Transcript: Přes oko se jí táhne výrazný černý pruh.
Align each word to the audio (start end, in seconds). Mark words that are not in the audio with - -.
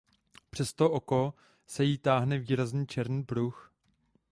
Přes 0.49 0.73
oko 0.79 1.33
se 1.67 1.83
jí 1.83 1.97
táhne 1.97 2.39
výrazný 2.39 2.87
černý 2.87 3.23
pruh. 3.23 3.73